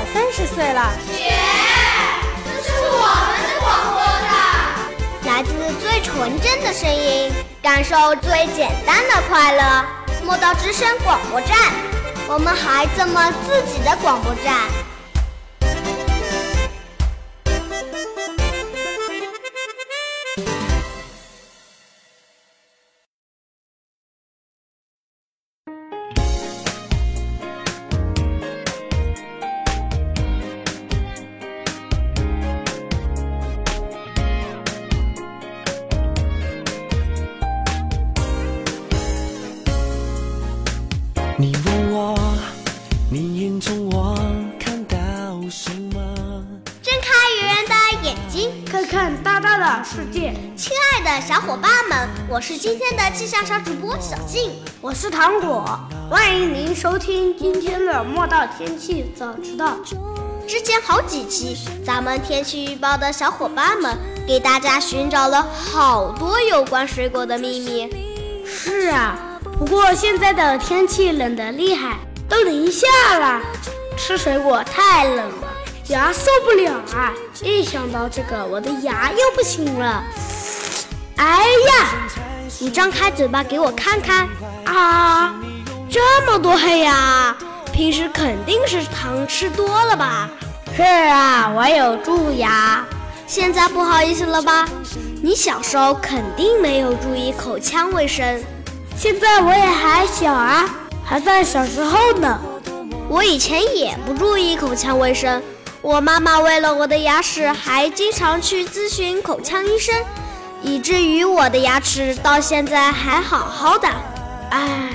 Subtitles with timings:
[0.00, 0.92] 我三十岁了。
[1.08, 1.34] 姐，
[2.46, 4.30] 这是我们的广播站，
[5.26, 5.50] 来自
[5.80, 9.84] 最纯真的声音，感受最简单的快乐。
[10.24, 11.58] 莫道之声广播站，
[12.28, 14.54] 我们孩子们自己的广播站。
[49.84, 55.64] 世界，亲爱的小伙伴们，我是今天的气象小主播小静，我是糖果，
[56.10, 59.76] 欢迎您收听今天的莫道天气早知道。
[60.46, 63.96] 之前好几期，咱们天气预报的小伙伴们
[64.26, 67.88] 给大家寻找了好多有关水果的秘密。
[68.44, 69.16] 是啊，
[69.58, 72.86] 不过现在的天气冷得厉害，都零下
[73.18, 73.40] 了，
[73.96, 75.48] 吃水果太冷了。
[75.88, 77.12] 牙受不了啊！
[77.42, 80.04] 一想到这个，我的牙又不行了。
[81.16, 81.88] 哎呀，
[82.60, 84.28] 你张开嘴巴给我看看
[84.64, 85.34] 啊！
[85.90, 87.36] 这么多黑牙，
[87.72, 90.30] 平时肯定是糖吃多了吧？
[90.76, 92.84] 是啊，我有蛀牙。
[93.26, 94.68] 现在不好意思了吧？
[95.20, 98.40] 你小时候肯定没有注意口腔卫生。
[98.98, 100.68] 现在我也还小啊，
[101.04, 102.36] 还在小时候呢。
[103.08, 105.40] 我以前也不注意口腔卫生。
[105.80, 109.94] 我妈妈为了我的牙齿，还经常去咨询口腔医生，
[110.62, 113.88] 以至于我的牙齿到现在还好好的。
[114.50, 114.90] 唉，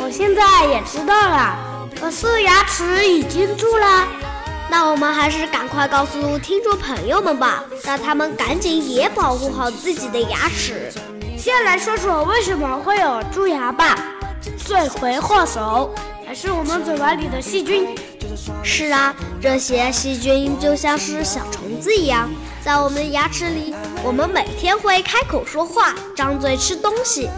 [0.00, 1.54] 我现在也知道了，
[2.00, 4.08] 可是牙齿已经蛀了。
[4.70, 10.90] 那我们还是赶快告诉听众朋友们吧，让他们赶紧也保护好自己的牙齿。
[11.38, 13.96] 先来说说为什么会有蛀牙吧，
[14.66, 15.94] 罪魁祸首
[16.26, 17.96] 还是我们嘴巴里的细菌。
[18.64, 22.28] 是啊，这些细菌就像是小虫子一样，
[22.60, 23.72] 在我们的牙齿里。
[24.02, 27.30] 我们每天会开口说话，张嘴吃东西，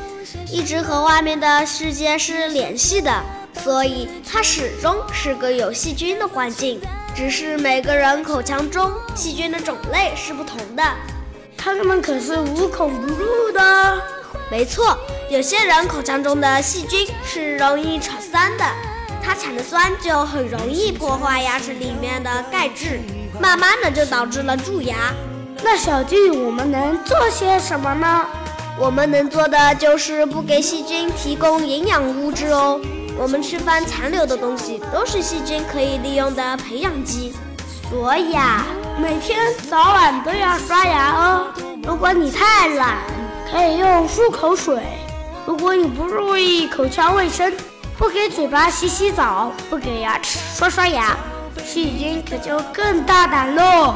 [0.50, 3.22] 一直和外面的世界是联系的，
[3.62, 6.80] 所以它始终是个有细菌的环境。
[7.14, 10.82] 只是每个人口腔中细菌的种类是不同的，
[11.62, 14.02] 它们可是无孔不入的。
[14.50, 14.96] 没错，
[15.28, 18.64] 有些人口腔中的细菌是容易产酸的。
[19.22, 23.00] 它产的酸就很容易破坏牙齿里面的钙质，
[23.38, 25.12] 慢慢的就导致了蛀牙。
[25.62, 28.24] 那小俊，我们能做些什么呢？
[28.78, 32.80] 我们能做的就是不给细菌提供营养物质哦。
[33.18, 37.34] 我们吃饭残留的东西都是细菌可以利用的培养基，
[37.90, 38.64] 所以啊，
[39.00, 39.38] 每天
[39.70, 41.46] 早晚都要刷牙哦。
[41.84, 42.98] 如果你太懒，
[43.50, 44.78] 可以用漱口水。
[45.46, 47.50] 如果你不注意口腔卫生，
[47.96, 51.16] 不给嘴巴洗洗澡，不给牙齿刷刷牙，
[51.64, 53.94] 细菌可就更大胆喽，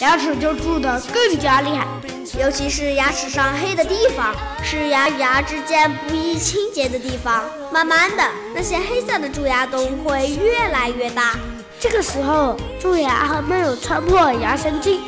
[0.00, 1.86] 牙齿就蛀得更加厉害。
[2.36, 4.34] 尤其是牙齿上黑的地方，
[4.64, 7.44] 是牙与牙之间不易清洁的地方。
[7.70, 11.36] 慢慢的，那些黑色的蛀牙洞会越来越大。
[11.80, 15.00] 这个时候，蛀牙还没有穿破牙神经，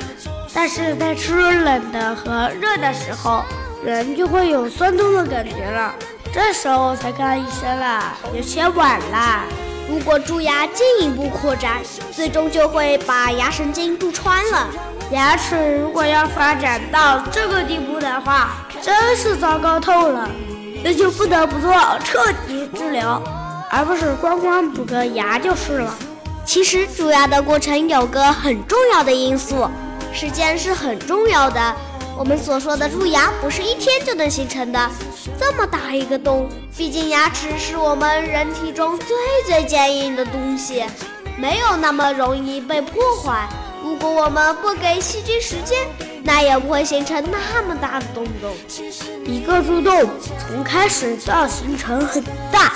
[0.55, 3.45] 但是在吃冷的和热的时候，
[3.85, 5.95] 人就会有酸痛的感觉了。
[6.33, 9.45] 这时候才看医生了，有些晚了。
[9.87, 14.67] 如果蛀牙进一步扩展，最终就会把牙神经蛀穿了。
[15.11, 20.27] 牙齿如果要发展到这个地步的话，真是糟糕透了。
[20.83, 23.23] 那就不得不做彻底治疗，
[23.71, 25.95] 而不是光光补个牙就是了。
[26.45, 29.69] 其实蛀牙的过程有个很重要的因素，
[30.13, 31.75] 时间是很重要的。
[32.19, 34.91] 我们所说的蛀牙不是一天就能形成的，
[35.41, 39.17] 这么大一个洞，毕竟牙齿是我们人体中最
[39.47, 40.85] 最坚硬的东西，
[41.39, 43.49] 没有那么容易被破坏。
[43.83, 45.79] 如果我们不给细菌时间，
[46.23, 48.55] 那也不会形成那么大的洞洞。
[49.25, 52.23] 一个蛀洞从开始到形成很
[52.53, 52.75] 大，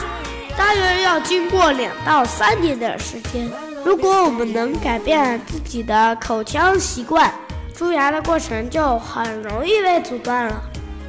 [0.56, 3.50] 大约要经过两到三年的时间。
[3.85, 7.32] 如果我们能改变自己的口腔习惯，
[7.75, 10.62] 蛀牙的过程就很容易被阻断了，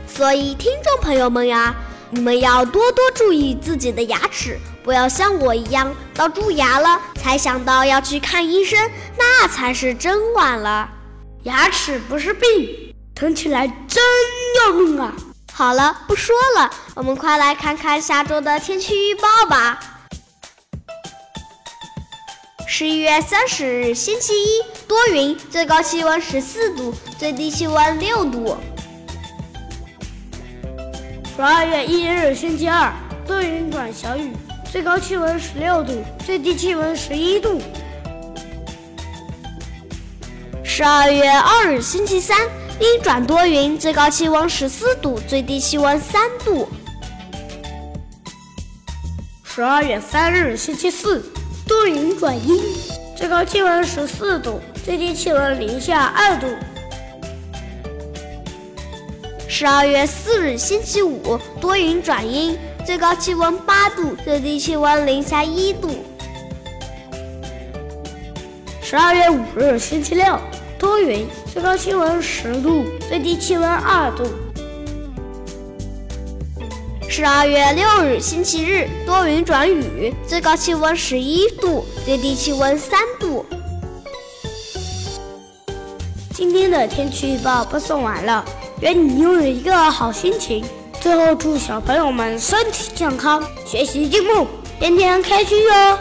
[0.06, 1.74] 所以听众朋友们呀，
[2.12, 8.78] 你们要多多注意自己的牙齿，不要像我一样到蛀牙了才想到要去看医生，
[9.18, 10.90] 那才是真晚了。
[11.44, 14.04] 牙齿不是病，疼起来真
[14.60, 15.14] 要命啊！
[15.58, 19.80] 好了，不说了，我们快来看看下周的天气预报吧。
[22.68, 28.56] 十一月三十日，星期一，多云，最高气温十四度，最低气温六度。
[31.36, 32.94] 十二月一日，星期二，
[33.26, 34.32] 多云转小雨，
[34.72, 37.60] 最高气温十六度，最低气温十一度。
[40.64, 42.38] 十二月二日，星期三，
[42.80, 46.70] 阴转多云，最高气温十四度，最低气温三度。
[49.44, 51.26] 十二月三日，星期四，
[51.68, 52.64] 多云转阴，
[53.16, 56.46] 最高气温十四度，最低气温零下二度。
[59.48, 65.90] 十二月四日，星期五，多云转阴，最高气温八度，最低气温零下一度。
[68.84, 70.40] 十二月五日，星期六，
[70.80, 74.26] 多云，最高气温十度，最低气温二度。
[77.10, 83.46] 十二月六日，星期日，多云转雨，最高气温十一度，最低气温三度。
[86.34, 88.46] 今天的天气预报播送完了。
[88.82, 90.64] 愿你拥有一个好心情。
[91.02, 94.46] 最后，祝小朋友们身体健康，学习进步，
[94.80, 95.98] 天天开心哟！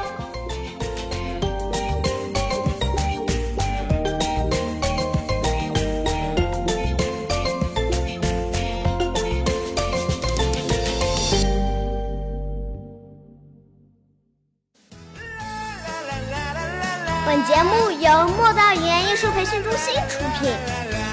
[17.47, 20.53] 节目由莫道语言艺术培训中心出品。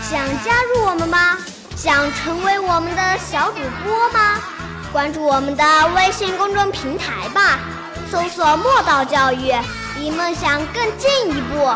[0.01, 1.37] 想加入我们吗？
[1.75, 4.41] 想成为我们的小主播吗？
[4.91, 5.63] 关注我们的
[5.95, 7.59] 微信公众平台吧，
[8.11, 9.53] 搜索“莫道教育”，
[9.95, 11.71] 离梦想更进一步。